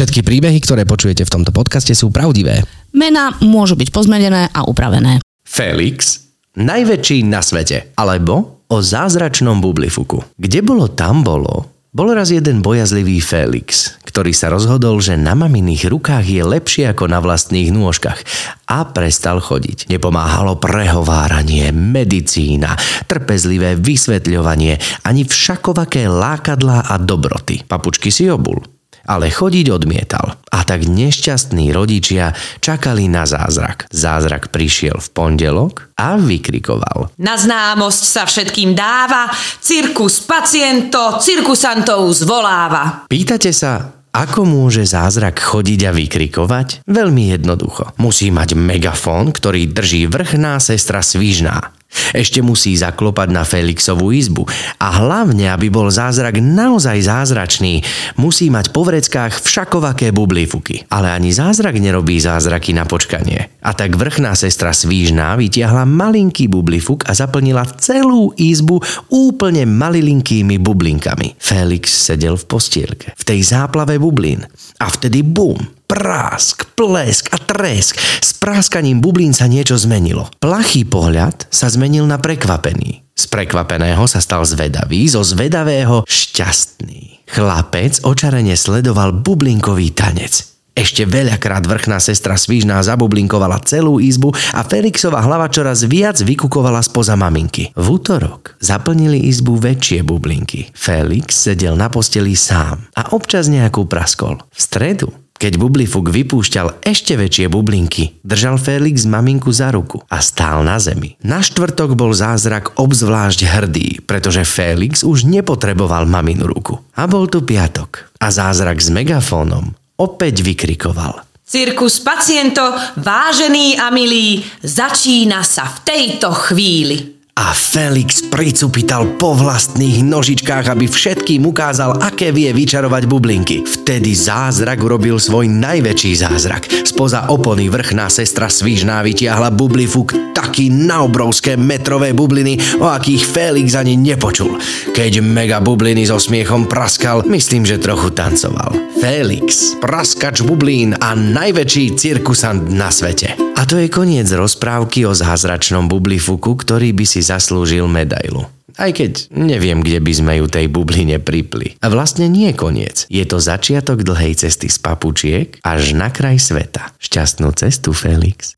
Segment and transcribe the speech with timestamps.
[0.00, 2.64] Všetky príbehy, ktoré počujete v tomto podcaste sú pravdivé.
[2.96, 5.20] Mená môžu byť pozmenené a upravené.
[5.44, 6.24] Felix,
[6.56, 10.24] najväčší na svete, alebo o zázračnom bublifuku.
[10.40, 11.79] Kde bolo, tam bolo.
[11.90, 17.10] Bol raz jeden bojazlivý Felix, ktorý sa rozhodol, že na maminých rukách je lepšie ako
[17.10, 18.22] na vlastných nôžkach
[18.70, 19.90] a prestal chodiť.
[19.90, 22.78] Nepomáhalo prehováranie, medicína,
[23.10, 27.66] trpezlivé vysvetľovanie, ani všakovaké lákadlá a dobroty.
[27.66, 30.36] Papučky si obul ale chodiť odmietal.
[30.50, 33.86] A tak nešťastní rodičia čakali na zázrak.
[33.90, 37.14] Zázrak prišiel v pondelok a vykrikoval.
[37.20, 43.06] Na známosť sa všetkým dáva, cirkus paciento, cirkusantov zvoláva.
[43.06, 46.82] Pýtate sa, ako môže zázrak chodiť a vykrikovať?
[46.82, 47.94] Veľmi jednoducho.
[48.02, 51.70] Musí mať megafón, ktorý drží vrchná sestra Svížná.
[52.10, 54.46] Ešte musí zaklopať na Felixovú izbu.
[54.78, 57.82] A hlavne, aby bol zázrak naozaj zázračný,
[58.18, 60.86] musí mať po vreckách všakovaké bublifuky.
[60.90, 63.50] Ale ani zázrak nerobí zázraky na počkanie.
[63.62, 71.38] A tak vrchná sestra Svížná vytiahla malinký bublifuk a zaplnila celú izbu úplne malilinkými bublinkami.
[71.38, 74.46] Felix sedel v postielke, v tej záplave bublín.
[74.80, 75.58] A vtedy bum,
[75.90, 77.98] prásk, plesk a tresk.
[77.98, 80.30] S práskaním bublín sa niečo zmenilo.
[80.38, 83.02] Plachý pohľad sa zmenil na prekvapený.
[83.18, 87.26] Z prekvapeného sa stal zvedavý, zo zvedavého šťastný.
[87.26, 90.46] Chlapec očarene sledoval bublinkový tanec.
[90.70, 97.18] Ešte veľakrát vrchná sestra Svížná zabublinkovala celú izbu a Felixova hlava čoraz viac vykukovala spoza
[97.18, 97.74] maminky.
[97.74, 100.70] V útorok zaplnili izbu väčšie bublinky.
[100.72, 104.38] Felix sedel na posteli sám a občas nejakú praskol.
[104.54, 110.60] V stredu keď Bublifuk vypúšťal ešte väčšie bublinky, držal Felix maminku za ruku a stál
[110.60, 111.16] na zemi.
[111.24, 116.76] Na štvrtok bol zázrak obzvlášť hrdý, pretože Felix už nepotreboval maminu ruku.
[116.92, 118.12] A bol tu piatok.
[118.20, 121.24] A zázrak s megafónom opäť vykrikoval.
[121.50, 122.62] Cirkus paciento,
[123.00, 130.84] vážený a milý, začína sa v tejto chvíli a Felix pricupital po vlastných nožičkách, aby
[130.84, 133.64] všetkým ukázal, aké vie vyčarovať bublinky.
[133.64, 136.68] Vtedy zázrak urobil svoj najväčší zázrak.
[136.84, 143.72] Spoza opony vrchná sestra Svížná vytiahla bublifuk taký na obrovské metrové bubliny, o akých Felix
[143.72, 144.60] ani nepočul.
[144.92, 148.76] Keď mega bubliny so smiechom praskal, myslím, že trochu tancoval.
[149.00, 153.49] Felix, praskač bublín a najväčší cirkusant na svete.
[153.60, 158.48] A to je koniec rozprávky o zázračnom bublifuku, ktorý by si zaslúžil medailu.
[158.80, 161.76] Aj keď neviem, kde by sme ju tej bubline pripli.
[161.84, 163.04] A vlastne nie koniec.
[163.12, 166.88] Je to začiatok dlhej cesty z papučiek až na kraj sveta.
[167.04, 168.56] Šťastnú cestu, Felix.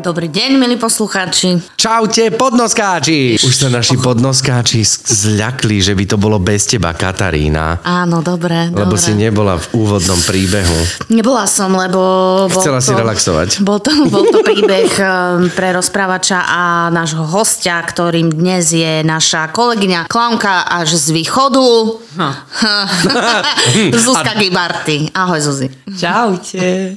[0.00, 1.60] Dobrý deň, milí poslucháči.
[1.76, 3.36] Čaute, podnoskáči!
[3.36, 7.84] Už sa naši podnoskáči zľakli, že by to bolo bez teba, Katarína.
[7.84, 9.04] Áno, dobre, Lebo dobre.
[9.04, 11.04] si nebola v úvodnom príbehu.
[11.12, 12.00] Nebola som, lebo...
[12.48, 13.48] Bol Chcela to, si relaxovať.
[13.60, 19.52] Bol to, bol to príbeh um, pre rozprávača a nášho hostia, ktorým dnes je naša
[19.52, 21.68] kolegyňa Klaunka až z východu.
[24.00, 25.12] Zuzka Gibarty.
[25.12, 25.68] Ahoj, Zuzi.
[25.92, 26.96] Čaute.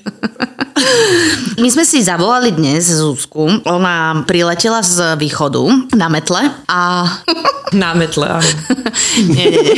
[1.59, 3.66] My sme si zavolali dnes Zuzku.
[3.66, 6.80] Ona priletela z východu na metle a...
[7.74, 8.46] Na metle, áno.
[9.34, 9.76] nie, nie, nie.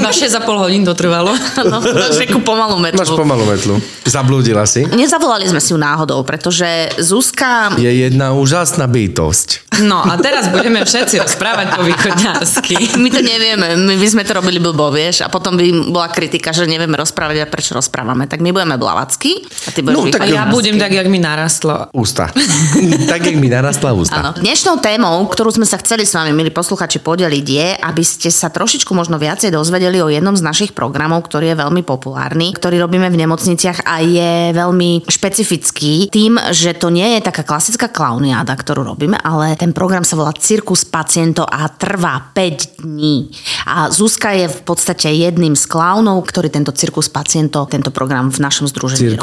[0.00, 1.36] Iba 6,5 hodín to trvalo.
[1.66, 3.02] No, máš takú pomalú metlu.
[3.02, 3.74] Máš pomalú metlu.
[4.06, 4.86] Zablúdila si?
[4.86, 7.74] Nezavolali sme si ju náhodou, pretože Zuzka...
[7.74, 9.82] Je jedna úžasná bytosť.
[9.82, 12.96] No a teraz budeme všetci rozprávať po východňarsky.
[13.02, 16.54] My to nevieme, my by sme to robili blbo, vieš, a potom by bola kritika,
[16.54, 18.30] že nevieme rozprávať a prečo rozprávame.
[18.30, 21.18] Tak my budeme blavacky a ty budeš No, tak A ja budem tak, jak mi
[21.18, 21.90] narastlo.
[21.92, 22.30] Ústa.
[23.10, 24.18] tak, jak mi narastla ústa.
[24.18, 24.30] Áno.
[24.38, 28.48] Dnešnou témou, ktorú sme sa chceli s vami, milí posluchači, podeliť je, aby ste sa
[28.48, 33.10] trošičku možno viacej dozvedeli o jednom z našich programov, ktorý je veľmi populárny, ktorý robíme
[33.10, 38.86] v nemocniciach a je veľmi špecifický tým, že to nie je taká klasická klauniáda, ktorú
[38.86, 43.30] robíme, ale ten program sa volá Cirkus paciento a trvá 5 dní.
[43.66, 48.38] A Zuzka je v podstate jedným z klaunov, ktorý tento Cirkus paciento, tento program v
[48.38, 49.22] našom združení robí.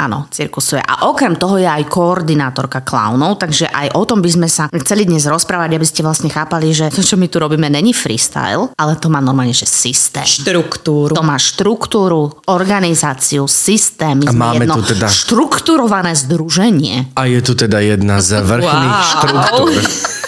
[0.00, 0.80] Áno, cirkusuje.
[0.80, 5.04] A okrem toho je aj koordinátorka klaunov, takže aj o tom by sme sa chceli
[5.04, 8.96] dnes rozprávať, aby ste vlastne chápali, že to, čo my tu robíme, není freestyle, ale
[8.96, 10.24] to má normálne, že systém.
[10.24, 11.12] Štruktúru.
[11.12, 14.16] To má štruktúru, organizáciu, systém.
[14.16, 17.12] My A máme jedno tu teda- štrukturované združenie.
[17.12, 19.08] A je tu teda jedna z vrchných Wow.
[19.12, 19.70] štruktúr.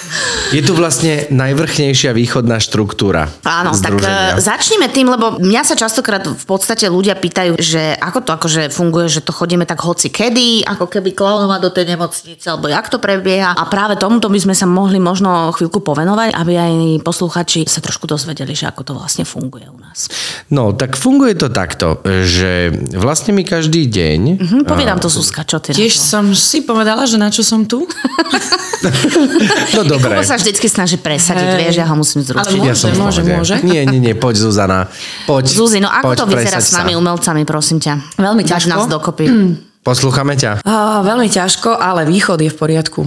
[0.53, 4.37] Je tu vlastne najvrchnejšia východná štruktúra Áno, tak združenia.
[4.37, 8.63] e, začneme tým, lebo mňa sa častokrát v podstate ľudia pýtajú, že ako to akože
[8.69, 12.87] funguje, že to chodíme tak hoci kedy, ako keby klaunovať do tej nemocnice, alebo jak
[12.93, 13.57] to prebieha.
[13.57, 18.05] A práve tomuto by sme sa mohli možno chvíľku povenovať, aby aj posluchači sa trošku
[18.05, 20.13] dozvedeli, že ako to vlastne funguje u nás.
[20.53, 24.21] No, tak funguje to takto, že vlastne my každý deň...
[24.37, 26.09] Hm, povedám to Zuzka, čo ty Tiež na to?
[26.13, 27.89] som si povedala, že na čo som tu.
[29.77, 30.19] No dobre.
[30.19, 31.59] Kubo sa vždycky snaží presadiť, Hej.
[31.63, 32.59] vieš, ja ho musím zručiť.
[32.59, 33.55] Ale Ja som v Môže, môže.
[33.63, 34.91] Nie, nie, nie, poď Zuzana.
[35.25, 36.99] Poď, Zuzi, no ako poď, to vyzerá s nami sa.
[36.99, 37.95] umelcami, prosím ťa?
[38.19, 38.69] Veľmi ťažko.
[38.69, 39.27] nás dokopy.
[39.89, 40.63] Poslúchame ťa.
[40.63, 43.01] Á, veľmi ťažko, ale východ je v poriadku.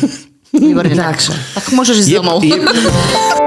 [0.52, 1.18] Výborne, tak.
[1.56, 2.44] Tak môžeš ísť domov.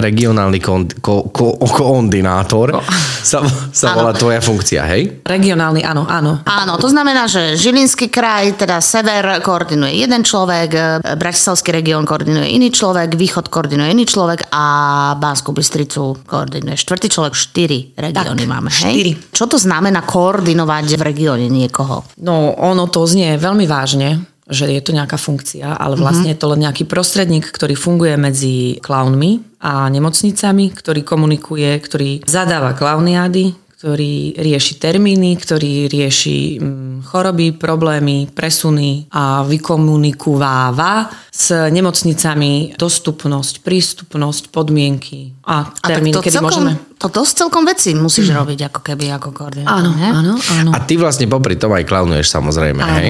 [0.00, 2.80] regionálny kon, ko, ko, koordinátor
[3.20, 3.96] sa, sa Áno.
[4.00, 5.20] volá tvoja funkcia, hej?
[5.22, 6.40] Regionálny, áno, áno.
[6.42, 10.80] Áno, to znamená, že Žilinský kraj, teda sever koordinuje jeden človek, e,
[11.20, 14.64] Bratislavský región koordinuje iný človek, východ koordinuje iný človek a
[15.20, 19.12] Banskú Bystricu koordinuje štvrtý človek, štyri regióny Tak, máme, štyri.
[19.14, 19.30] hej?
[19.36, 22.08] Čo to znamená koordinovať v regióne niekoho?
[22.24, 26.50] No, ono to znie veľmi vážne, že je to nejaká funkcia, ale vlastne je to
[26.52, 34.36] len nejaký prostredník, ktorý funguje medzi klaunmi a nemocnicami, ktorý komunikuje, ktorý zadáva klauniády, ktorý
[34.36, 45.32] rieši termíny, ktorý rieši mm, choroby, problémy, presuny a vykomunikováva s nemocnicami dostupnosť, prístupnosť, podmienky
[45.48, 46.72] a A tak termíny, to kedy celkom, môžeme.
[47.00, 49.72] To dosť celkom veci musíš robiť, ako keby ako koordinátor.
[49.72, 50.08] Áno, ne?
[50.12, 50.70] áno, áno.
[50.70, 52.92] A ty vlastne popri tom aj klaunuješ samozrejme, Áno.
[52.94, 53.08] hej?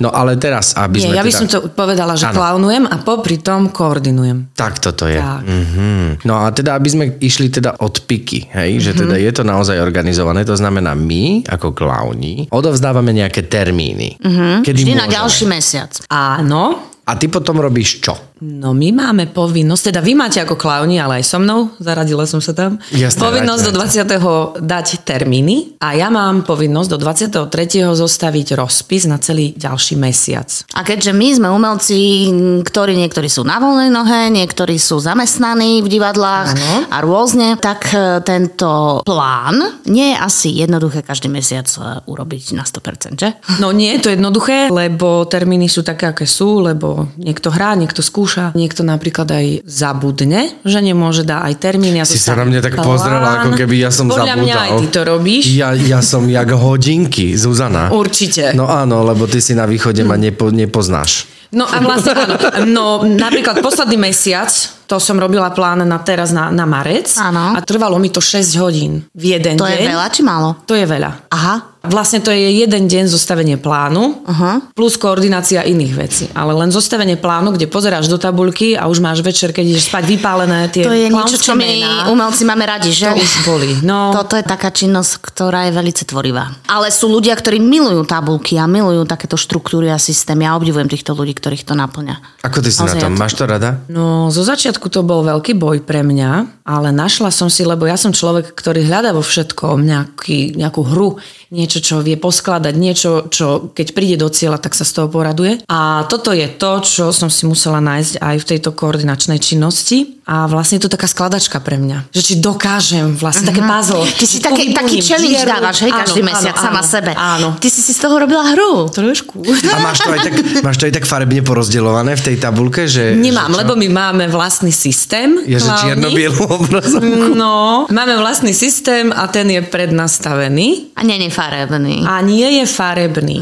[0.00, 1.38] No ale teraz, aby Nie, sme ja by teda...
[1.38, 2.34] som to povedala, že Áno.
[2.34, 4.48] klaunujem a popri tom koordinujem.
[4.50, 5.20] Tak toto je.
[5.20, 5.44] Tak.
[5.44, 6.24] Mhm.
[6.24, 8.98] No a teda, aby sme išli teda od piky, hej, že Mhm.
[8.98, 14.16] teda je to naozaj organizované, to znamená my, ako klauni, odovzdávame nejaké termíny.
[14.64, 15.12] Kedy Vždy na môžeme.
[15.12, 15.92] ďalší mesiac.
[16.08, 18.18] Áno, A ty potom robíš čo?
[18.36, 22.36] No my máme povinnosť, teda vy máte ako klauni, ale aj so mnou, zaradila som
[22.36, 24.28] sa tam, Jasné, povinnosť dajte, do
[24.60, 24.60] 20.
[24.60, 27.96] dať termíny a ja mám povinnosť do 23.
[27.96, 30.52] zostaviť rozpis na celý ďalší mesiac.
[30.76, 32.28] A keďže my sme umelci,
[32.60, 36.92] ktorí niektorí sú na voľnej nohe, niektorí sú zamestnaní v divadlách Áno.
[36.92, 42.68] a rôzne, tak e, tento plán nie je asi jednoduché každý mesiac e, urobiť na
[42.68, 43.32] 100%, že?
[43.64, 48.04] No nie je to jednoduché, lebo termíny sú také, aké sú, lebo niekto hrá, niekto
[48.04, 51.98] skúša, niekto napríklad aj zabudne, že nemôže dá aj termíny.
[51.98, 52.86] a Si sa na mňa tak plán.
[52.86, 54.42] pozrela, ako keby ja som Podľa zabudal.
[54.42, 55.44] mňa aj ty to robíš.
[55.52, 57.88] Ja, ja som jak hodinky, Zuzana.
[57.88, 58.52] Určite.
[58.52, 61.26] No áno, lebo ty si na východe ma nepo, nepoznáš.
[61.48, 62.34] No a vlastne áno.
[62.66, 64.50] No napríklad posledný mesiac,
[64.84, 67.54] to som robila plán na teraz na, na marec Áno.
[67.54, 69.70] a trvalo mi to 6 hodín v jeden To deň.
[69.72, 70.62] je veľa či málo?
[70.62, 71.26] To je veľa.
[71.28, 71.75] Aha.
[71.88, 74.72] Vlastne to je jeden deň zostavenie plánu Aha.
[74.72, 76.24] plus koordinácia iných vecí.
[76.32, 80.04] Ale len zostavenie plánu, kde pozeráš do tabuľky a už máš večer, keď ideš spať
[80.06, 82.08] vypálené tie To je niečo, čo my mená.
[82.08, 83.06] umelci máme radi, že?
[83.06, 83.68] To už boli.
[83.80, 86.44] No, Toto je taká činnosť, ktorá je veľmi tvorivá.
[86.66, 90.44] Ale sú ľudia, ktorí milujú tabulky a milujú takéto štruktúry a systémy.
[90.44, 92.42] Ja obdivujem týchto ľudí, ktorých to naplňa.
[92.42, 93.10] Ako ty si na Naozaj, tom?
[93.10, 93.70] ja to- Máš to rada?
[93.88, 97.94] No, zo začiatku to bol veľký boj pre mňa, ale našla som si, lebo ja
[97.94, 101.18] som človek, ktorý hľadá vo všetkom nejaký, nejakú hru,
[101.48, 105.62] niečo, čo vie poskladať, niečo, čo keď príde do cieľa, tak sa z toho poraduje.
[105.70, 110.15] A toto je to, čo som si musela nájsť aj v tejto koordinačnej činnosti.
[110.26, 112.10] A vlastne je to taká skladačka pre mňa.
[112.10, 114.02] Že či dokážem, vlastne také puzzle.
[114.10, 115.54] Ty si také, taký challenge dieru.
[115.54, 117.10] dávaš, hej, každý Áno, mesiac áno, sama áno, sebe.
[117.14, 117.48] Áno.
[117.62, 118.90] Ty si si z toho robila hru.
[118.90, 119.46] Trošku.
[119.46, 120.34] A máš to aj tak,
[120.66, 123.14] máš to aj tak farebne porozdeľované v tej tabulke, že...
[123.14, 123.58] Nemám, že čo?
[123.62, 125.38] lebo my máme vlastný systém.
[125.46, 127.38] Je, že čierno-bielú obrazovku.
[127.38, 132.02] No, máme vlastný systém a ten je prednastavený A nie je farebný.
[132.02, 133.38] a nie je farebný.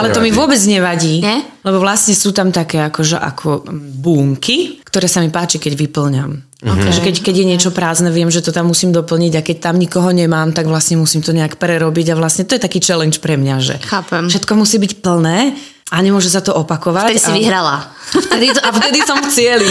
[0.00, 1.44] Ale to mi vôbec nevadí, Nie?
[1.60, 3.68] lebo vlastne sú tam také akože ako
[4.00, 6.30] búmky, ktoré sa mi páči, keď vyplňam.
[6.60, 6.92] Okay.
[6.92, 9.80] Že keď, keď je niečo prázdne, viem, že to tam musím doplniť a keď tam
[9.80, 13.40] nikoho nemám, tak vlastne musím to nejak prerobiť a vlastne to je taký challenge pre
[13.40, 14.28] mňa, že Chápem.
[14.28, 15.56] všetko musí byť plné
[15.90, 17.10] a nemôže sa to opakovať.
[17.10, 17.36] Vtedy si a...
[17.36, 17.76] vyhrala.
[18.10, 19.70] Vtedy, a vtedy som v cieli.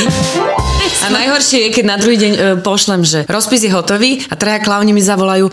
[1.03, 4.63] A najhoršie je, keď na druhý deň e, pošlem, že rozpis je hotový a traja
[4.63, 5.51] klauni mi zavolajú,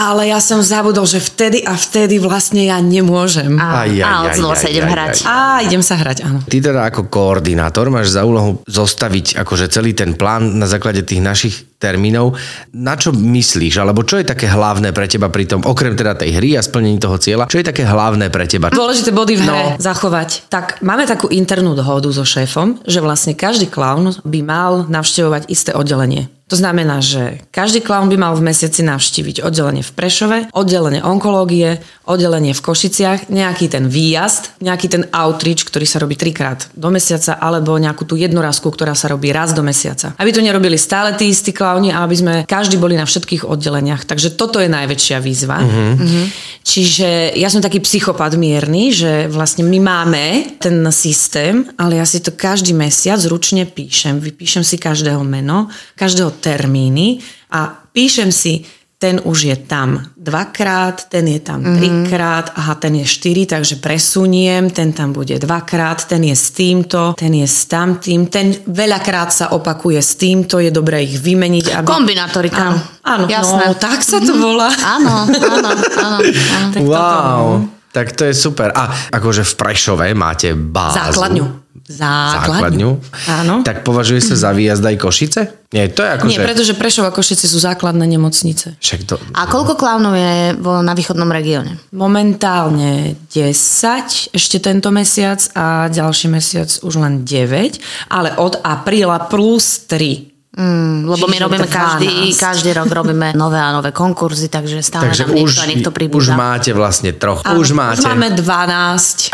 [0.00, 3.60] ale ja som zabudol, že vtedy a vtedy vlastne ja nemôžem.
[3.60, 5.14] A, Aj, aj, a aj, sa idem aj, hrať.
[5.20, 5.28] aj.
[5.28, 5.36] A
[5.68, 6.40] idem sa hrať, áno.
[6.48, 11.20] Ty teda ako koordinátor máš za úlohu zostaviť akože celý ten plán na základe tých
[11.20, 12.38] našich termínov.
[12.72, 13.82] Na čo myslíš?
[13.82, 17.02] Alebo čo je také hlavné pre teba pri tom, okrem teda tej hry a splnení
[17.02, 18.70] toho cieľa, čo je také hlavné pre teba?
[18.70, 19.82] Dôležité body v hre No.
[19.82, 20.46] zachovať.
[20.46, 25.74] Tak máme takú internú dohodu so šéfom, že vlastne každý klaun by mal navštevovať isté
[25.74, 26.30] oddelenie.
[26.52, 31.80] To znamená, že každý klaun by mal v mesiaci navštíviť oddelenie v Prešove, oddelenie onkológie,
[32.04, 37.40] oddelenie v Košiciach, nejaký ten výjazd, nejaký ten outreach, ktorý sa robí trikrát do mesiaca,
[37.40, 40.12] alebo nejakú tú jednorazku, ktorá sa robí raz do mesiaca.
[40.20, 44.04] Aby to nerobili stále tí istí klauni a aby sme každý boli na všetkých oddeleniach.
[44.04, 45.56] Takže toto je najväčšia výzva.
[45.56, 46.28] Uh-huh.
[46.62, 50.24] Čiže ja som taký psychopat mierny, že vlastne my máme
[50.60, 54.20] ten systém, ale ja si to každý mesiac ručne píšem.
[54.20, 57.22] Vypíšem si každého meno, každého termíny
[57.54, 58.66] a píšem si,
[59.02, 61.74] ten už je tam dvakrát, ten je tam mm-hmm.
[61.74, 67.18] trikrát, aha, ten je štyri, takže presuniem, ten tam bude dvakrát, ten je s týmto,
[67.18, 71.82] ten je s tamtým, ten veľakrát sa opakuje s týmto, je dobré ich vymeniť.
[71.82, 71.86] Aby...
[71.90, 72.62] Kombinatorika.
[72.62, 73.64] Áno, áno Jasné.
[73.66, 74.70] no, tak sa to volá.
[74.70, 75.68] Áno, áno,
[75.98, 76.18] áno.
[76.22, 76.70] áno.
[76.70, 78.70] Tak wow, toto, tak to je super.
[78.70, 81.10] A akože v Prešove máte bázu.
[81.10, 81.46] Základňu.
[81.90, 82.90] Základňu.
[83.26, 83.54] Áno.
[83.66, 85.61] Tak považuje sa za výjazd aj Košice?
[85.72, 86.44] Nie, to je ako, Nie, že...
[86.44, 88.76] pretože Prešov a Košice sú základné nemocnice.
[88.76, 89.16] Však to...
[89.32, 91.80] A koľko klaunov je vo, na východnom regióne?
[91.96, 99.88] Momentálne 10 ešte tento mesiac a ďalší mesiac už len 9, ale od apríla plus
[99.88, 100.32] 3.
[100.52, 101.72] Mm, lebo my robíme 12.
[101.72, 105.90] každý, každý rok robíme nové a nové konkurzy, takže stále Takže nám už, niekto niekto
[105.90, 106.36] už pribúda.
[106.36, 107.40] máte vlastne troch.
[107.48, 108.04] Áno, už máte.
[108.04, 109.32] Už máme 12.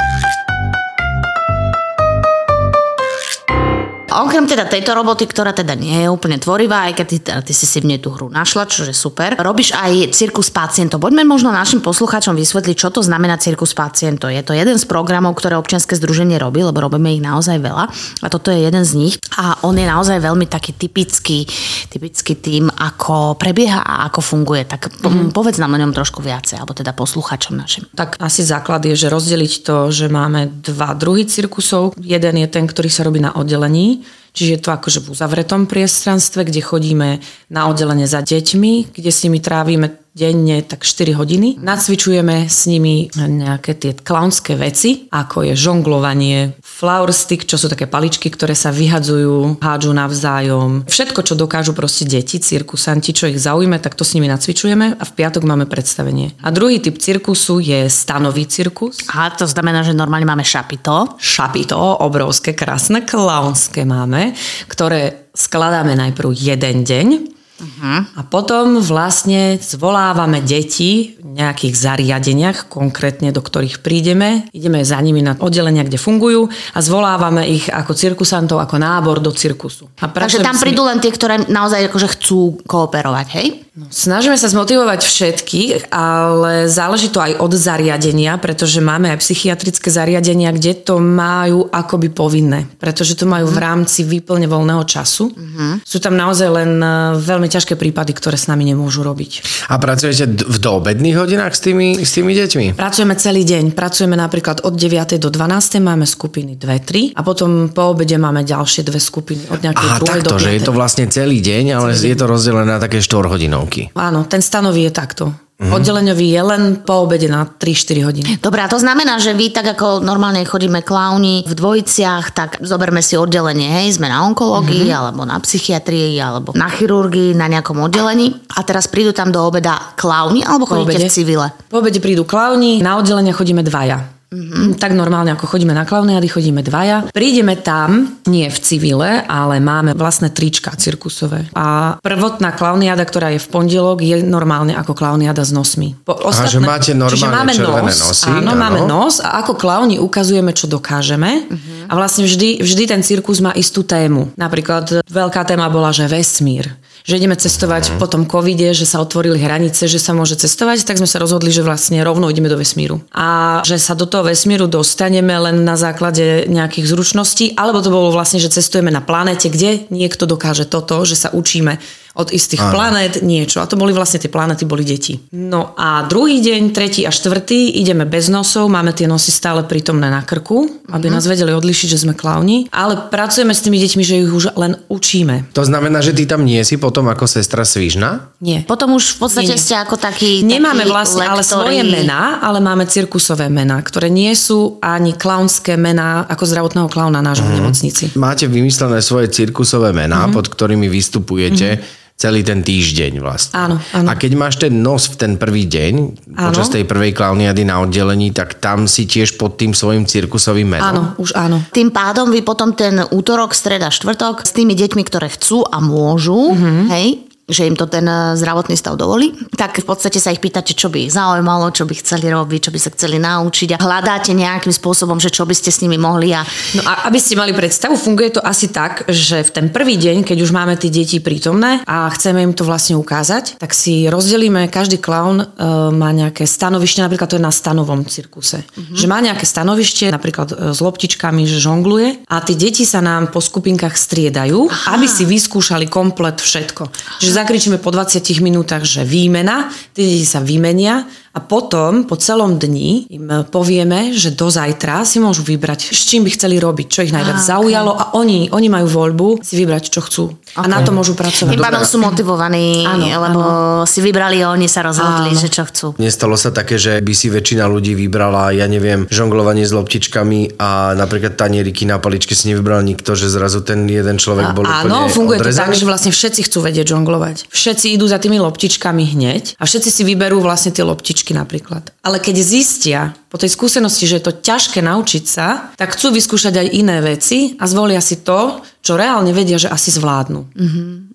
[4.18, 7.38] A okrem teda tejto roboty, ktorá teda nie je úplne tvorivá, aj keď ty, teda
[7.38, 10.98] ty si si v nej tú hru našla, čo je super, robíš aj cirkus pacientov.
[10.98, 14.34] Poďme možno našim poslucháčom vysvetliť, čo to znamená cirkus pacientov.
[14.34, 17.84] Je to jeden z programov, ktoré občianske združenie robí, lebo robíme ich naozaj veľa.
[18.18, 19.14] A toto je jeden z nich.
[19.38, 21.46] A on je naozaj veľmi taký typický,
[21.86, 24.66] typický tým, ako prebieha a ako funguje.
[24.66, 25.30] Tak po, mm.
[25.30, 27.86] povedz nám o ňom trošku viacej, alebo teda poslucháčom našim.
[27.94, 31.94] Tak asi základ je, že rozdeliť to, že máme dva druhy cirkusov.
[32.02, 36.46] Jeden je ten, ktorý sa robí na oddelení, Čiže je to akože v uzavretom priestranstve,
[36.46, 37.08] kde chodíme
[37.50, 41.62] na oddelenie za deťmi, kde s nimi trávime denne tak 4 hodiny.
[41.62, 47.86] Nacvičujeme s nimi nejaké tie klaunské veci, ako je žonglovanie, flower stick, čo sú také
[47.86, 50.82] paličky, ktoré sa vyhadzujú, hádžu navzájom.
[50.90, 55.02] Všetko, čo dokážu proste deti, cirkusanti, čo ich zaujíme, tak to s nimi nacvičujeme a
[55.06, 56.34] v piatok máme predstavenie.
[56.42, 59.06] A druhý typ cirkusu je stanový cirkus.
[59.14, 61.14] A to znamená, že normálne máme šapito.
[61.22, 64.34] Šapito, obrovské, krásne, klaunské máme,
[64.66, 68.06] ktoré skladáme najprv jeden deň, Uh-huh.
[68.14, 74.46] A potom vlastne zvolávame deti v nejakých zariadeniach, konkrétne do ktorých prídeme.
[74.54, 79.34] Ideme za nimi na oddelenia, kde fungujú a zvolávame ich ako cirkusantov, ako nábor do
[79.34, 79.90] cirkusu.
[79.98, 83.46] A Takže tam prídu len tie, ktoré naozaj akože chcú kooperovať, hej?
[83.78, 89.86] No, snažíme sa zmotivovať všetkých, ale záleží to aj od zariadenia, pretože máme aj psychiatrické
[89.86, 95.30] zariadenia, kde to majú akoby povinné, pretože to majú v rámci výplne voľného času.
[95.30, 95.78] Uh-huh.
[95.86, 99.46] Sú tam naozaj len e, veľmi ťažké prípady, ktoré s nami nemôžu robiť.
[99.70, 102.74] A pracujete v doobedných hodinách s tými, s tými deťmi?
[102.74, 103.78] Pracujeme celý deň.
[103.78, 105.22] Pracujeme napríklad od 9.
[105.22, 105.78] do 12.
[105.78, 110.02] máme skupiny 2-3 a potom po obede máme ďalšie dve skupiny od nejakej Aha, 2.
[110.02, 110.80] do takto, že je to 5.
[110.82, 113.92] vlastne celý deň, ale je to rozdelené na také 4 hodinovky.
[113.94, 115.24] Áno, ten stanový je takto.
[115.58, 115.74] Mm-hmm.
[115.74, 118.28] Oddeleňový je len po obede na 3-4 hodiny.
[118.38, 123.02] Dobre, a to znamená, že vy tak ako normálne chodíme klauni v dvojiciach, tak zoberme
[123.02, 125.00] si oddelenie, hej, sme na onkológii, mm-hmm.
[125.02, 129.98] alebo na psychiatrii, alebo na chirurgii, na nejakom oddelení a teraz prídu tam do obeda
[129.98, 131.10] klauni, alebo Po chodíte obede.
[131.10, 131.46] v civile?
[131.66, 134.17] Po obede prídu klauni, na oddelenie chodíme dvaja.
[134.28, 134.76] Mm-hmm.
[134.76, 137.08] Tak normálne, ako chodíme na klauniady, chodíme dvaja.
[137.16, 141.48] Prídeme tam, nie v civile, ale máme vlastné trička cirkusové.
[141.56, 145.96] A prvotná klauniada, ktorá je v pondelok, je normálne ako klauniada s nosmi.
[146.04, 148.60] Po, Aha, že máte normálne čiže máme červené nos, nosy, Áno, áno.
[148.60, 151.48] máme nos a ako klauni ukazujeme, čo dokážeme.
[151.48, 151.88] Mm-hmm.
[151.88, 154.28] A vlastne vždy, vždy ten cirkus má istú tému.
[154.36, 156.68] Napríklad veľká téma bola, že vesmír
[157.08, 161.00] že ideme cestovať po tom covide, že sa otvorili hranice, že sa môže cestovať, tak
[161.00, 163.00] sme sa rozhodli, že vlastne rovno ideme do vesmíru.
[163.16, 168.12] A že sa do toho vesmíru dostaneme len na základe nejakých zručností, alebo to bolo
[168.12, 171.80] vlastne, že cestujeme na planete, kde niekto dokáže toto, že sa učíme
[172.18, 172.74] od istých Áno.
[172.74, 173.62] planét niečo.
[173.62, 175.14] A to boli vlastne tie planety, boli deti.
[175.30, 180.10] No a druhý deň, tretí a štvrtý, ideme bez nosov, máme tie nosy stále prítomné
[180.10, 184.18] na krku, aby nás vedeli odlišiť, že sme klauni, ale pracujeme s tými deťmi, že
[184.18, 185.54] ich už len učíme.
[185.54, 188.34] To znamená, že ty tam nie si potom ako sestra Svižna?
[188.38, 188.62] Nie.
[188.62, 189.62] Potom už v podstate Nie, nie.
[189.62, 191.54] ste ako taký Nemáme takí vlastne ale lektori.
[191.54, 197.20] svoje mená, ale máme cirkusové mená, ktoré nie sú ani klaunské mená ako zdravotného klauna
[197.20, 198.10] nášho v nemocnici.
[198.14, 200.32] Máte vymyslené svoje cirkusové mená, Mhm.
[200.32, 201.78] pod ktorými vystupujete
[202.18, 203.54] celý ten týždeň vlastne.
[203.54, 204.08] Áno, áno.
[204.10, 205.94] A keď máš ten nos v ten prvý deň,
[206.34, 206.50] Áno.
[206.50, 210.90] počas tej prvej klauniady na oddelení, tak tam si tiež pod tým svojim cirkusovým menom.
[210.90, 211.62] Áno, už áno.
[211.70, 216.58] Tým pádom vy potom ten útorok, streda, štvrtok s tými deťmi, ktoré chcú a môžu,
[216.58, 216.84] mm-hmm.
[216.90, 220.76] hej, že im to ten eh, zdravotný stav dovolí, tak v podstate sa ich pýtate,
[220.76, 224.36] čo by ich zaujímalo, čo by chceli robiť, čo by sa chceli naučiť a hľadáte
[224.36, 226.44] nejakým spôsobom, že čo by ste s nimi mohli a
[226.76, 230.20] No a aby ste mali predstavu, funguje to asi tak, že v ten prvý deň,
[230.26, 234.68] keď už máme tie deti prítomné a chceme im to vlastne ukázať, tak si rozdelíme,
[234.68, 235.46] každý klaun e,
[235.94, 238.60] má nejaké stanovište, napríklad to je na stanovom cirkuse.
[238.60, 238.96] Mm-hmm.
[239.00, 243.32] Že má nejaké stanovište, napríklad e, s loptičkami, že žongluje a tie deti sa nám
[243.32, 245.00] po skupinkách striedajú, Aha.
[245.00, 246.92] aby si vyskúšali komplet všetko.
[247.24, 251.06] Že zakričíme po 20 minútach, že výmena, tie deti sa vymenia
[251.38, 256.26] a potom po celom dni im povieme, že do zajtra si môžu vybrať, s čím
[256.26, 257.46] by chceli robiť, čo ich najviac ok.
[257.46, 260.24] zaujalo a oni, oni majú voľbu si vybrať, čo chcú.
[260.58, 261.54] A na to môžu pracovať.
[261.54, 263.40] tým pádom sú motivovaní, Áno, lebo
[263.86, 265.38] si vybrali a oni sa rozhodli, Áno.
[265.38, 265.86] že čo chcú.
[266.02, 270.98] Nestalo sa také, že by si väčšina ľudí vybrala, ja neviem, žonglovanie s loptičkami a
[270.98, 275.14] napríklad tanieriky na paličke si nevybral nikto, že zrazu ten jeden človek bol Áno, úplne
[275.14, 275.62] funguje to odrezaný?
[275.62, 277.36] tak, že vlastne všetci chcú vedieť žonglovať.
[277.52, 281.90] Všetci idú za tými loptičkami hneď a všetci si vyberú vlastne tie loptičky napríklad.
[282.00, 286.54] Ale keď zistia po tej skúsenosti, že je to ťažké naučiť sa, tak chcú vyskúšať
[286.60, 290.48] aj iné veci a zvolia si to, čo reálne vedia, že asi zvládnu.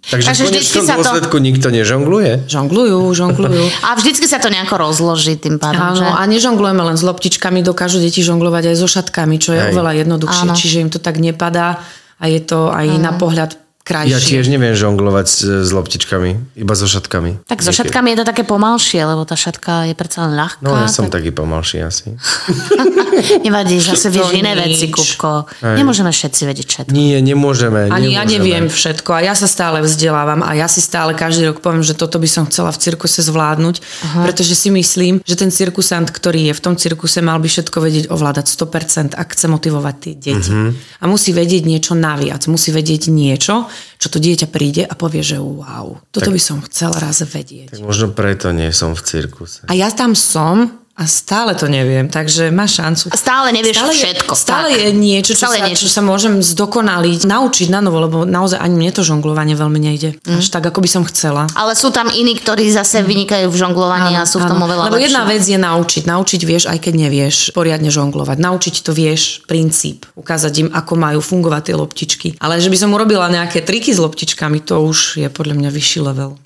[0.03, 2.45] Takže, Takže v vždycky sa to- dôsledku nikto nežongluje?
[2.45, 3.65] Žonglujú, žonglujú.
[3.87, 6.03] A vždycky sa to nejako rozloží tým pádom, že?
[6.03, 9.69] Áno, a nežonglujeme len s loptičkami, dokážu deti žonglovať aj so šatkami, čo je Hej.
[9.73, 10.59] oveľa jednoduchšie, Áno.
[10.59, 11.79] čiže im to tak nepadá
[12.19, 14.15] a je to aj na pohľad krajšie.
[14.15, 17.43] Ja tiež neviem žonglovať s, s loptičkami, iba so šatkami.
[17.43, 20.63] Tak so šatkami je to také pomalšie, lebo tá šatka je predsa len ľahká.
[20.63, 21.19] No ja som tak...
[21.19, 22.15] taký pomalší asi.
[23.45, 24.63] Nevadí, zase To vieš iné nič.
[24.63, 25.51] veci, Kupko.
[25.61, 26.95] Nemôžeme všetci vedieť všetko.
[26.95, 27.91] Nie, nemôžeme.
[27.91, 28.31] Ani ja nemôžeme.
[28.31, 31.93] neviem všetko a ja sa stále vzdelávam a ja si stále každý rok poviem, že
[31.93, 34.19] toto by som chcela v cirkuse zvládnuť, Aha.
[34.25, 38.05] pretože si myslím, že ten cirkusant, ktorý je v tom cirkuse, mal by všetko vedieť
[38.07, 40.51] ovládať 100%, ak chce motivovať tie deti.
[40.73, 45.39] A musí vedieť niečo naviac, musí vedieť niečo, čo to dieťa príde a povie, že
[45.39, 47.73] wow, toto by som chcel raz vedieť.
[47.73, 49.65] Tak možno preto nie som v cirkuse.
[49.69, 53.09] A ja tam som a stále to neviem, takže má šancu.
[53.17, 54.77] Stále nevieš stále všetko, Je, stále tak.
[54.77, 55.81] je niečo, čo, Stále sa, niečo.
[55.81, 60.21] čo sa môžem zdokonaliť, naučiť na novo, lebo naozaj ani mne to žonglovanie veľmi nejde.
[60.21, 60.37] Mm.
[60.37, 61.49] Až tak, ako by som chcela.
[61.57, 65.01] Ale sú tam iní, ktorí zase vynikajú v žonglovaní a sú v tom oveľa Lebo
[65.01, 65.05] lepší.
[65.09, 66.03] jedna vec je naučiť.
[66.05, 68.37] Naučiť vieš, aj keď nevieš poriadne žonglovať.
[68.37, 70.05] Naučiť to vieš, princíp.
[70.13, 72.27] Ukázať im, ako majú fungovať tie loptičky.
[72.37, 75.99] Ale že by som urobila nejaké triky s loptičkami, to už je podľa mňa vyšší
[76.05, 76.37] level.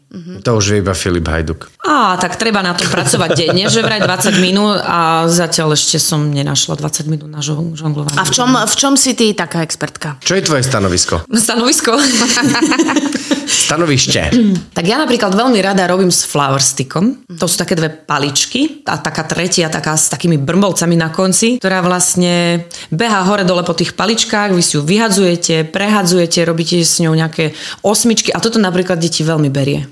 [0.41, 1.67] To už je iba Filip Hajduk.
[1.79, 6.27] Á, tak treba na tom pracovať denne, že vraj 20 minút a zatiaľ ešte som
[6.27, 8.15] nenašla 20 minút na žong- žonglovanie.
[8.15, 10.19] A v čom, v čom si ty taká expertka?
[10.19, 11.23] Čo je tvoje stanovisko?
[11.27, 11.95] Stanovisko?
[13.47, 14.31] Stanovište.
[14.75, 17.23] tak ja napríklad veľmi rada robím s flower stickom.
[17.39, 21.79] To sú také dve paličky a taká tretia taká s takými brmbolcami na konci, ktorá
[21.79, 27.15] vlastne beha hore dole po tých paličkách, vy si ju vyhadzujete, prehadzujete, robíte s ňou
[27.15, 29.87] nejaké osmičky a toto napríklad deti veľmi berie.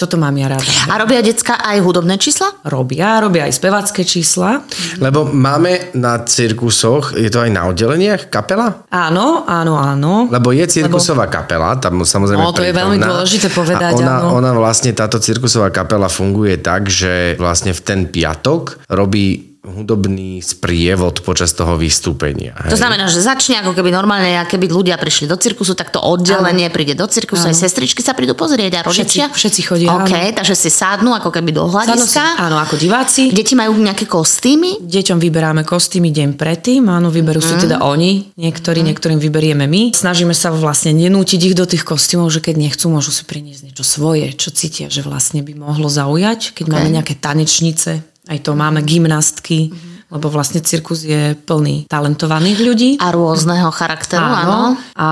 [0.00, 0.64] Toto mám ja rada.
[0.88, 2.56] A robia decka aj hudobné čísla?
[2.64, 4.64] Robia, robia aj spevacké čísla.
[4.96, 8.88] Lebo máme na cirkusoch, je to aj na oddeleniach, kapela?
[8.88, 10.32] Áno, áno, áno.
[10.32, 14.40] Lebo je cirkusová kapela, tam samozrejme No, to je veľmi dôležité povedať, a ona, áno.
[14.40, 21.22] ona vlastne, táto cirkusová kapela funguje tak, že vlastne v ten piatok robí hudobný sprievod
[21.22, 22.52] počas toho vystúpenia.
[22.66, 22.80] To hej.
[22.82, 26.66] znamená, že začne ako keby normálne, a keby ľudia prišli do cirkusu, tak to oddelenie
[26.68, 29.30] príde do cirkusu, aj sestričky sa prídu pozrieť a rodičia.
[29.30, 30.36] Všetci- všetci chodia, OK, áno.
[30.36, 32.42] takže si sadnú ako keby do hľadiska.
[32.42, 33.30] Áno, ako diváci.
[33.30, 34.82] Deti majú nejaké kostýmy?
[34.82, 39.94] Deťom vyberáme kostýmy deň predtým, áno, vyberú si teda oni, niektorí, niektorým vyberieme my.
[39.94, 43.84] Snažíme sa vlastne nenútiť ich do tých kostýmov, že keď nechcú, môžu si priniesť niečo
[43.86, 46.52] svoje, čo cítia, že vlastne by mohlo zaujať.
[46.58, 49.74] Keď máme nejaké tanečnice, aj to máme gymnastky,
[50.10, 52.90] lebo vlastne cirkus je plný talentovaných ľudí.
[52.98, 54.74] A rôzneho charakteru, áno.
[54.98, 55.08] A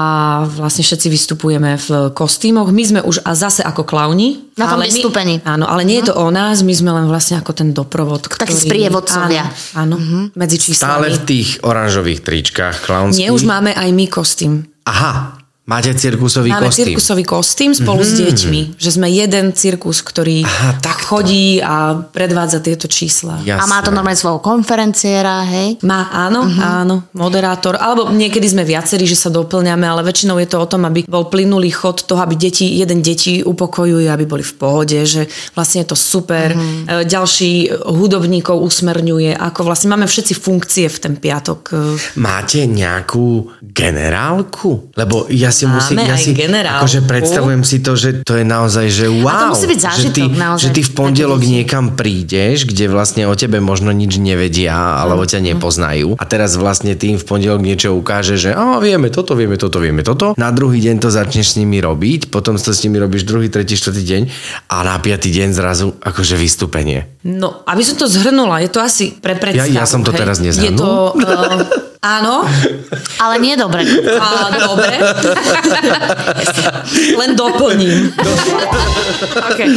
[0.50, 2.74] vlastne všetci vystupujeme v kostýmoch.
[2.74, 4.50] My sme už a zase ako klauni.
[4.58, 5.34] Na tom ale my- vystúpení.
[5.46, 8.26] Áno, ale nie je to o nás, my sme len vlastne ako ten doprovod.
[8.26, 9.46] Takí ktorý, sprievodcovia.
[9.78, 10.82] Áno, áno medzi číslami.
[10.82, 13.22] Stále v tých oranžových tričkách klaunských.
[13.22, 14.66] Nie, už máme aj my kostým.
[14.82, 15.37] Aha,
[15.68, 16.96] máte cirkusový Máme kostým.
[16.96, 18.16] cirkusový kostým spolu mm-hmm.
[18.16, 18.60] s deťmi.
[18.80, 21.12] Že sme jeden cirkus, ktorý Aha, takto.
[21.12, 23.44] chodí a predvádza tieto čísla.
[23.44, 23.60] Jasné.
[23.60, 25.76] A má to normálne svojho konferenciéra, hej?
[25.84, 26.80] Má, áno, uh-huh.
[26.82, 27.76] áno, moderátor.
[27.76, 31.28] Alebo niekedy sme viacerí, že sa doplňame, ale väčšinou je to o tom, aby bol
[31.28, 35.92] plynulý chod toho, aby deti, jeden deti upokojuje, aby boli v pohode, že vlastne je
[35.92, 36.56] to super.
[36.56, 37.04] Uh-huh.
[37.04, 41.76] Ďalší hudobníkov usmerňuje, ako vlastne máme všetci funkcie v ten piatok.
[42.16, 44.96] Máte nejakú generálku?
[44.96, 46.86] Lebo ja si musí, Máme ja si, generálku.
[46.86, 49.50] akože predstavujem si to, že to je naozaj, že wow.
[49.50, 53.34] musí byť že zážitok ty, naozaj že ty v pondelok niekam prídeš, kde vlastne o
[53.34, 56.14] tebe možno nič nevedia, alebo ťa nepoznajú.
[56.14, 59.82] A teraz vlastne ty im v pondelok niečo ukáže, že a vieme toto, vieme toto,
[59.82, 60.38] vieme toto.
[60.38, 63.74] Na druhý deň to začneš s nimi robiť, potom to s nimi robíš druhý, tretí,
[63.74, 64.22] štvrtý deň
[64.70, 67.10] a na piatý deň zrazu akože vystúpenie.
[67.26, 69.74] No, aby som to zhrnula, je to asi pre predstavu.
[69.74, 70.20] Ja- ja som to hej.
[70.22, 70.78] teraz Je nezhrnul.
[70.78, 70.90] to...
[71.18, 72.46] Uh, áno,
[73.18, 73.82] Ale nie dobre.
[74.18, 74.94] a, dobre.
[77.18, 78.14] Len doplním.
[79.50, 79.68] okay.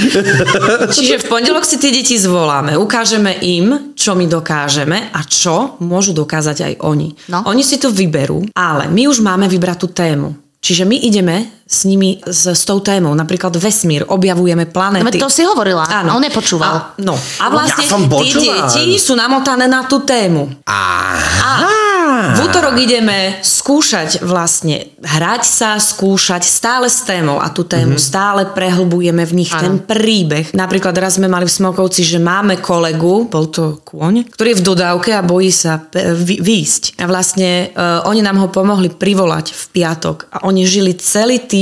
[0.93, 6.13] Čiže v pondelok si tie deti zvoláme, ukážeme im, čo my dokážeme a čo môžu
[6.13, 7.09] dokázať aj oni.
[7.33, 7.41] No.
[7.49, 10.29] Oni si to vyberú, ale my už máme vybrať tú tému.
[10.61, 15.07] Čiže my ideme s nimi s, s tou témou, napríklad vesmír, objavujeme planéty.
[15.07, 16.75] Veď to si hovorila, a on nepočúval.
[16.75, 20.51] A, no, a vlastne Ja tie deti sú namotané na tú tému.
[20.67, 21.81] Aha.
[22.11, 28.09] V útorok ideme skúšať vlastne hrať sa, skúšať stále s témou a tú tému mm-hmm.
[28.11, 30.51] stále prehlbujeme v nich ten príbeh.
[30.51, 34.65] Napríklad raz sme mali v Smokovci, že máme kolegu, bol to kôň, ktorý je v
[34.65, 35.81] dodávke a bojí sa
[36.25, 36.99] výjsť.
[36.99, 41.60] A vlastne uh, oni nám ho pomohli privolať v piatok a oni žili celý týždeň,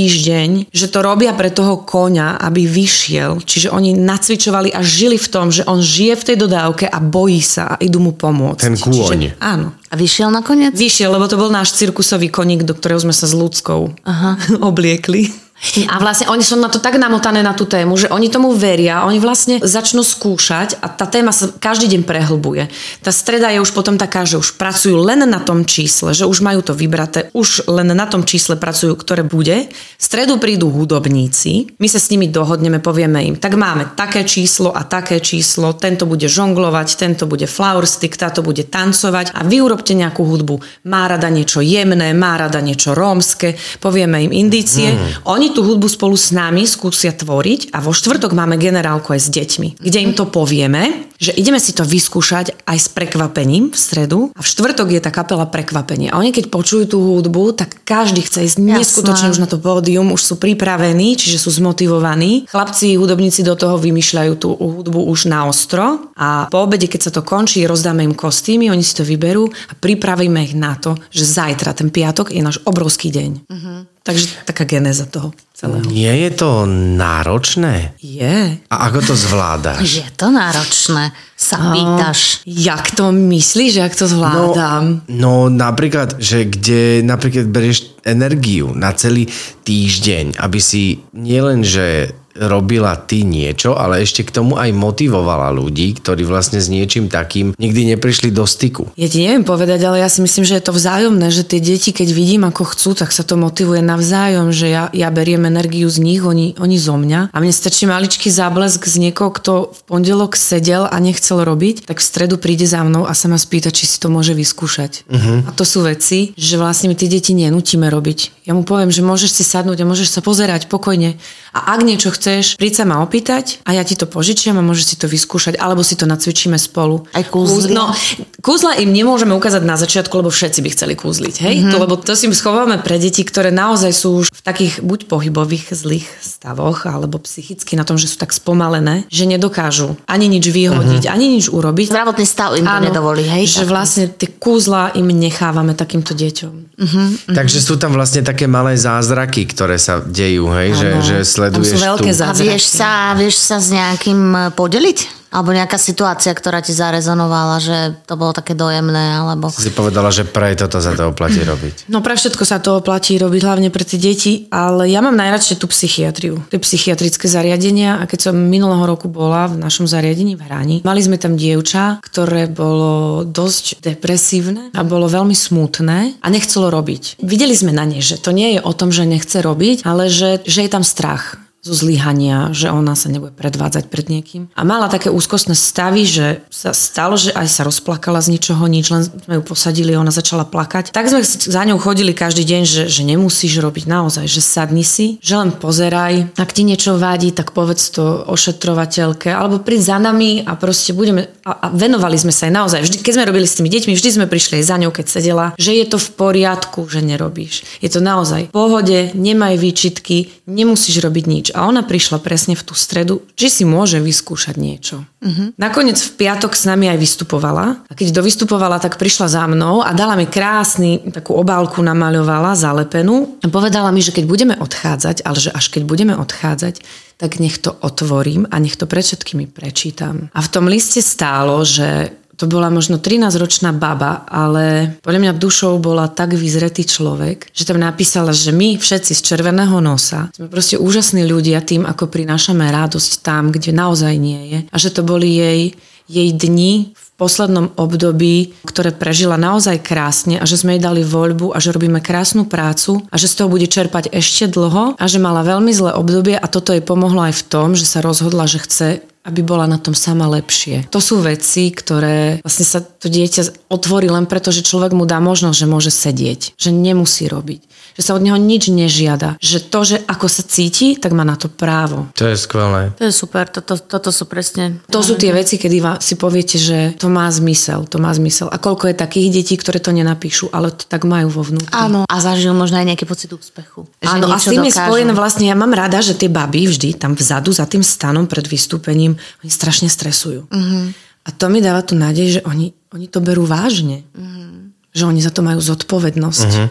[0.70, 3.42] že to robia pre toho koňa, aby vyšiel.
[3.42, 7.42] Čiže oni nacvičovali a žili v tom, že on žije v tej dodávke a bojí
[7.42, 8.62] sa a idú mu pomôcť.
[8.62, 8.94] Ten kôň.
[8.94, 9.74] Čiže, áno.
[9.90, 10.72] A vyšiel nakoniec?
[10.72, 14.38] Vyšiel, lebo to bol náš cirkusový koník, do ktorého sme sa s ľudskou Aha.
[14.70, 15.49] obliekli.
[15.60, 19.04] A vlastne oni sú na to tak namotané na tú tému, že oni tomu veria,
[19.04, 22.72] oni vlastne začnú skúšať a tá téma sa každý deň prehlbuje.
[23.04, 26.40] Tá streda je už potom taká, že už pracujú len na tom čísle, že už
[26.40, 29.68] majú to vybraté, už len na tom čísle pracujú, ktoré bude.
[29.68, 34.72] V stredu prídu hudobníci, my sa s nimi dohodneme, povieme im, tak máme také číslo
[34.72, 39.60] a také číslo, tento bude žonglovať, tento bude flower stick, táto bude tancovať a vy
[39.60, 40.88] urobte nejakú hudbu.
[40.88, 44.96] Má rada niečo jemné, má rada niečo rómske, povieme im indície.
[44.96, 45.28] Mm.
[45.28, 49.28] Oni tú hudbu spolu s nami skúsia tvoriť a vo štvrtok máme generálku aj s
[49.28, 54.32] deťmi, kde im to povieme, že ideme si to vyskúšať aj s prekvapením v stredu
[54.32, 56.08] a v štvrtok je tá kapela prekvapenie.
[56.08, 58.80] A oni keď počujú tú hudbu, tak každý chce ísť Jasné.
[58.80, 62.48] neskutočne už na to pódium, už sú pripravení, čiže sú zmotivovaní.
[62.48, 67.12] Chlapci, hudobníci do toho vymýšľajú tú hudbu už na ostro a po obede, keď sa
[67.12, 71.28] to končí, rozdáme im kostýmy, oni si to vyberú a pripravíme ich na to, že
[71.28, 73.30] zajtra, ten piatok, je náš obrovský deň.
[73.44, 73.89] Uh-huh.
[74.00, 75.84] Takže taká genéza toho celého.
[75.92, 76.64] Nie je to
[76.96, 77.92] náročné?
[78.00, 78.56] Je.
[78.72, 79.84] A ako to zvládaš?
[79.84, 82.40] Je to náročné, sa pýtaš.
[82.48, 85.04] Jak to myslíš, jak to zvládam?
[85.12, 89.28] No napríklad, že kde napríklad berieš energiu na celý
[89.68, 96.00] týždeň, aby si nielen, že robila ty niečo, ale ešte k tomu aj motivovala ľudí,
[96.00, 98.88] ktorí vlastne s niečím takým nikdy neprišli do styku.
[98.96, 101.92] Ja ti neviem povedať, ale ja si myslím, že je to vzájomné, že tie deti,
[101.92, 106.00] keď vidím, ako chcú, tak sa to motivuje navzájom, že ja, ja beriem energiu z
[106.00, 107.34] nich, oni, oni zo mňa.
[107.34, 112.00] A mne stačí maličký záblesk z niekoho, kto v pondelok sedel a nechcel robiť, tak
[112.00, 115.04] v stredu príde za mnou a sa ma spýta, či si to môže vyskúšať.
[115.10, 115.44] Uh-huh.
[115.44, 118.39] A to sú veci, že vlastne my tie deti nenútime robiť.
[118.50, 121.14] Ja mu poviem, že môžeš si sadnúť a môžeš sa pozerať pokojne.
[121.54, 124.84] A ak niečo chceš, príď sa ma opýtať a ja ti to požičiam a môžeš
[124.90, 127.06] si to vyskúšať, alebo si to nacvičíme spolu.
[127.14, 127.70] Aj kúzli?
[127.70, 127.94] No,
[128.42, 131.54] kúzla im nemôžeme ukázať na začiatku, lebo všetci by chceli kúzliť, hej?
[131.62, 131.70] Mm-hmm.
[131.70, 135.70] To, lebo to si schováme pre deti, ktoré naozaj sú už v takých buď pohybových
[135.70, 141.06] zlých stavoch, alebo psychicky na tom, že sú tak spomalené, že nedokážu ani nič vyhodiť,
[141.06, 141.14] mm-hmm.
[141.14, 141.94] ani nič urobiť.
[141.94, 143.46] Zdravotný stav im to nedovolí, hej?
[143.46, 146.54] Že vlastne tie kúzla im nechávame takýmto deťom.
[146.80, 147.36] Mm-hmm.
[147.36, 150.72] Takže sú tam vlastne také malé zázraky, ktoré sa dejú, hej?
[150.76, 152.24] Že, že sleduješ Tam sú veľké tú...
[152.24, 155.19] A vieš sa, vieš sa s nejakým e, podeliť?
[155.30, 159.46] Alebo nejaká situácia, ktorá ti zarezonovala, že to bolo také dojemné, alebo...
[159.50, 161.86] Si povedala, že pre toto sa to oplatí robiť.
[161.86, 165.62] No pre všetko sa to oplatí robiť, hlavne pre tie deti, ale ja mám najradšej
[165.62, 170.42] tú psychiatriu, tie psychiatrické zariadenia a keď som minulého roku bola v našom zariadení v
[170.42, 176.74] Hrani, mali sme tam dievča, ktoré bolo dosť depresívne a bolo veľmi smutné a nechcelo
[176.74, 177.22] robiť.
[177.22, 180.42] Videli sme na nej, že to nie je o tom, že nechce robiť, ale že,
[180.42, 184.48] že je tam strach zo zlyhania, že ona sa nebude predvádzať pred niekým.
[184.56, 188.88] A mala také úzkostné stavy, že sa stalo, že aj sa rozplakala z ničoho nič,
[188.88, 190.88] len sme ju posadili ona začala plakať.
[190.88, 195.20] Tak sme za ňou chodili každý deň, že, že nemusíš robiť naozaj, že sadni si,
[195.20, 196.32] že len pozeraj.
[196.40, 201.28] Ak ti niečo vadí, tak povedz to ošetrovateľke, alebo príď za nami a proste budeme...
[201.44, 202.80] A, a venovali sme sa aj naozaj.
[202.88, 205.46] Vždy, keď sme robili s tými deťmi, vždy sme prišli aj za ňou, keď sedela,
[205.60, 207.84] že je to v poriadku, že nerobíš.
[207.84, 212.62] Je to naozaj v pohode, nemaj výčitky, nemusíš robiť nič a ona prišla presne v
[212.64, 215.04] tú stredu, či si môže vyskúšať niečo.
[215.20, 215.52] Uh-huh.
[215.60, 219.90] Nakoniec v piatok s nami aj vystupovala a keď dovystupovala, tak prišla za mnou a
[219.92, 225.38] dala mi krásny, takú obálku namaľovala, zalepenú a povedala mi, že keď budeme odchádzať, ale
[225.38, 226.80] že až keď budeme odchádzať,
[227.20, 230.32] tak nech to otvorím a nech to pred všetkými prečítam.
[230.32, 235.76] A v tom liste stálo, že to bola možno 13-ročná baba, ale podľa mňa dušou
[235.76, 240.80] bola tak vyzretý človek, že tam napísala, že my všetci z červeného nosa sme proste
[240.80, 244.58] úžasní ľudia tým, ako prinášame radosť tam, kde naozaj nie je.
[244.72, 245.76] A že to boli jej,
[246.08, 251.52] jej dni v poslednom období, ktoré prežila naozaj krásne a že sme jej dali voľbu
[251.52, 255.20] a že robíme krásnu prácu a že z toho bude čerpať ešte dlho a že
[255.20, 258.64] mala veľmi zlé obdobie a toto jej pomohlo aj v tom, že sa rozhodla, že
[258.64, 258.88] chce
[259.20, 260.88] aby bola na tom sama lepšie.
[260.88, 265.20] To sú veci, ktoré vlastne sa to dieťa otvorí len preto, že človek mu dá
[265.20, 267.60] možnosť, že môže sedieť, že nemusí robiť,
[268.00, 271.36] že sa od neho nič nežiada, že to, že ako sa cíti, tak má na
[271.36, 272.08] to právo.
[272.16, 272.96] To je skvelé.
[272.96, 274.80] To je super, toto, toto sú presne...
[274.88, 278.48] To sú tie veci, kedy si poviete, že to má zmysel, to má zmysel.
[278.48, 281.76] A koľko je takých detí, ktoré to nenapíšu, ale to tak majú vo vnútri.
[281.76, 283.84] Áno, a zažil možno aj nejaký pocit úspechu.
[284.00, 287.12] Áno, a s tým je spojené vlastne, ja mám rada, že tie baby vždy tam
[287.12, 290.46] vzadu za tým stanom pred vystúpením ním, oni strašne stresujú.
[290.46, 290.94] Uh-huh.
[291.26, 294.06] A to mi dáva tu nádej, že oni, oni to berú vážne.
[294.14, 294.70] Uh-huh.
[294.94, 296.50] Že oni za to majú zodpovednosť.
[296.50, 296.68] Uh-huh.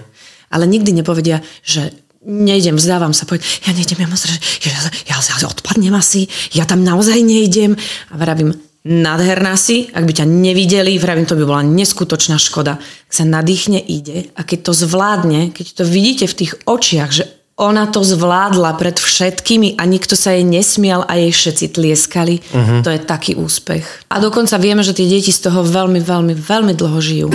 [0.49, 1.93] Ale nikdy nepovedia, že
[2.25, 4.75] nejdem, vzdávam sa, povedať, ja nejdem, ja, mám strašne, ja,
[5.07, 7.79] ja, ja odpadnem asi, ja tam naozaj nejdem.
[8.11, 8.51] A vravím,
[8.83, 12.79] nádherná si, ak by ťa nevideli, vravím, to by bola neskutočná škoda.
[12.79, 17.38] Ak sa nadýchne, ide a keď to zvládne, keď to vidíte v tých očiach, že
[17.59, 22.39] ona to zvládla pred všetkými a nikto sa jej nesmial a jej všetci tlieskali.
[22.39, 22.79] Uh-huh.
[22.87, 24.07] To je taký úspech.
[24.07, 27.29] A dokonca vieme, že tie deti z toho veľmi, veľmi, veľmi dlho žijú.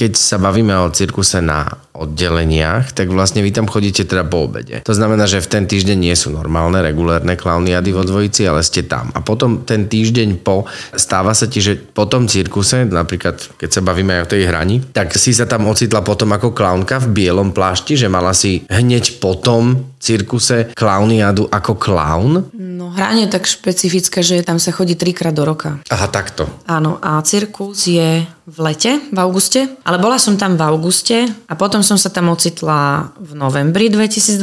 [0.00, 1.68] keď sa bavíme o cirkuse na
[2.00, 4.80] oddeleniach, tak vlastne vy tam chodíte teda po obede.
[4.88, 8.88] To znamená, že v ten týždeň nie sú normálne, regulérne klauniady vo dvojici, ale ste
[8.88, 9.12] tam.
[9.12, 10.64] A potom ten týždeň po,
[10.96, 14.80] stáva sa ti, že po tom cirkuse, napríklad keď sa bavíme aj o tej hrani,
[14.96, 19.20] tak si sa tam ocitla potom ako klaunka v bielom plášti, že mala si hneď
[19.20, 22.48] potom cirkuse klauniadu ako klaun?
[22.56, 25.76] No hranie tak špecifické, že tam sa chodí trikrát do roka.
[25.92, 26.48] Aha, takto.
[26.64, 31.54] Áno, a cirkus je v lete, v auguste, ale bola som tam v auguste a
[31.54, 34.38] potom som sa tam ocitla v novembri 2022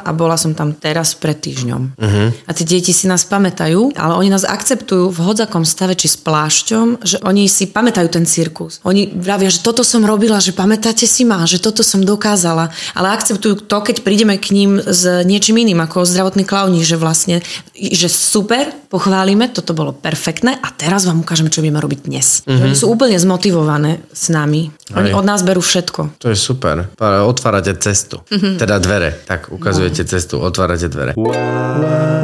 [0.00, 1.82] a bola som tam teraz pred týždňom.
[1.92, 2.28] Uh-huh.
[2.48, 6.16] A tie deti si nás pamätajú, ale oni nás akceptujú v hodzakom stave či s
[6.16, 8.80] plášťom, že oni si pamätajú ten cirkus.
[8.88, 13.12] Oni vravia, že toto som robila, že pamätáte si ma, že toto som dokázala, ale
[13.12, 17.44] akceptujú to, keď prídeme k ním s niečím iným, ako zdravotný klauni, že vlastne,
[17.76, 22.46] že super, pochválime, toto bolo perfektné a teraz vám ukážeme, čo budeme robiť dnes.
[22.48, 22.64] Mm-hmm.
[22.64, 24.72] Oni sú úplne zmotivované s nami.
[24.94, 25.18] Oni Aj.
[25.18, 26.22] od nás berú všetko.
[26.22, 26.85] To je super.
[27.26, 28.22] Otvárate cestu.
[28.30, 28.54] Mm-hmm.
[28.56, 29.10] Teda dvere.
[29.26, 30.10] Tak ukazujete wow.
[30.10, 31.12] cestu, otvárate dvere.
[31.16, 31.34] Wow,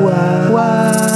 [0.01, 1.12] wow, wow.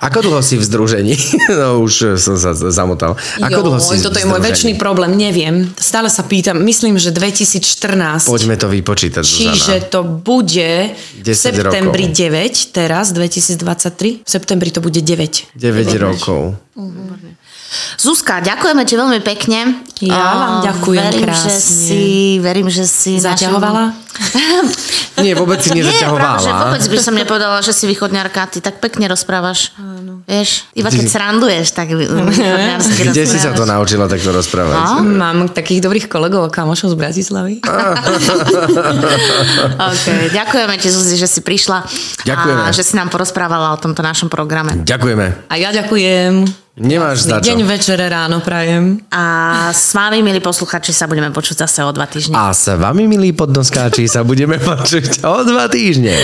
[0.00, 1.14] Ako dlho si v združení?
[1.50, 3.18] No už som sa zamotal.
[3.42, 5.68] Ako jo, dlho si toto je môj väčší problém, neviem.
[5.76, 8.30] Stále sa pýtam, myslím, že 2014.
[8.30, 9.90] Poďme to vypočítať, Čiže Zuzana.
[9.92, 12.16] to bude v septembri rokov.
[12.16, 14.24] 9, teraz 2023.
[14.24, 15.58] V septembri to bude 9.
[15.58, 15.58] 9
[16.00, 16.54] rokov.
[16.78, 17.09] Uh-huh.
[17.94, 19.78] Zuzka, ďakujeme ti veľmi pekne.
[20.02, 21.50] Ja vám ďakujem verím, krásne.
[21.50, 22.06] Že si,
[22.42, 23.22] verím, že si...
[23.22, 23.94] Zaťahovala?
[23.94, 24.10] Našim...
[25.24, 26.40] Nie, vôbec si nezaťahovala.
[26.40, 28.50] Nie, vôbec by som nepovedala, že si východňarka.
[28.50, 29.76] Ty tak pekne rozprávaš.
[29.76, 30.24] Áno.
[30.24, 31.92] Vieš, iba keď sranduješ, tak
[33.12, 35.04] Kde si sa to naučila takto rozprávať?
[35.04, 35.06] No?
[35.20, 37.54] Mám takých dobrých kolegov a kamošov z Bratislavy.
[39.90, 40.20] okay.
[40.32, 41.84] Ďakujeme ti, Zuzi, že si prišla.
[42.24, 42.62] Ďakujeme.
[42.66, 44.80] A že si nám porozprávala o tomto našom programe.
[44.84, 45.48] Ďakujeme.
[45.48, 46.59] A ja ďakujem.
[46.78, 47.50] Nemáš za čo.
[47.50, 49.02] Deň, večere, ráno prajem.
[49.10, 49.24] A
[49.74, 52.38] s vami, milí posluchači, sa budeme počuť zase o dva týždne.
[52.38, 56.14] A s vami, milí podnoskáči, sa budeme počuť o dva týždne.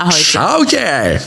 [0.00, 0.24] Ahojte.
[0.24, 1.20] Čaute.